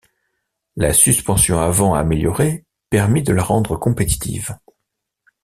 [0.77, 4.57] La suspension avant améliorée permit de la rendre compétitive.